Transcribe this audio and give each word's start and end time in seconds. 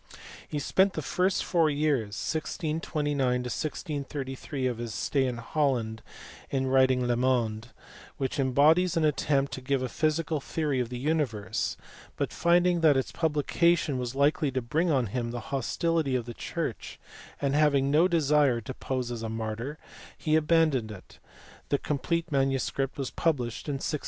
He 0.47 0.57
spent 0.57 0.93
the 0.93 1.03
first 1.03 1.45
four 1.45 1.69
years, 1.69 2.17
1629 2.33 3.17
to 3.21 3.37
1633, 3.49 4.65
of 4.65 4.79
his 4.79 4.95
stay 4.95 5.27
in 5.27 5.37
Holland 5.37 6.01
in 6.49 6.65
writing 6.65 7.05
Le 7.05 7.15
Monde 7.15 7.67
which 8.17 8.39
embodies 8.39 8.97
an 8.97 9.05
attempt 9.05 9.51
to 9.53 9.61
give 9.61 9.83
a 9.83 9.87
physical 9.87 10.39
theory 10.39 10.79
of 10.79 10.89
the 10.89 10.97
universe; 10.97 11.77
but 12.15 12.33
finding 12.33 12.81
that 12.81 12.97
its 12.97 13.11
publication 13.11 13.99
was 13.99 14.15
likely 14.15 14.49
to 14.49 14.59
bring 14.59 14.89
on 14.89 15.05
him 15.05 15.29
the 15.29 15.39
hostility 15.53 16.15
of 16.15 16.25
the 16.25 16.33
church, 16.33 16.99
and 17.39 17.53
having 17.53 17.91
no 17.91 18.07
desire 18.07 18.59
to 18.59 18.73
pose 18.73 19.11
as 19.11 19.21
a 19.21 19.29
martyr, 19.29 19.77
he 20.17 20.35
abandoned 20.35 20.89
it: 20.89 21.19
the 21.69 21.77
incomplete 21.77 22.31
manu 22.31 22.57
script 22.57 22.97
was 22.97 23.11
published 23.11 23.67
in 23.69 23.73
1664. 23.75 23.99